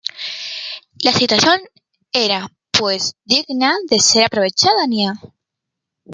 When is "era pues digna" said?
2.11-3.75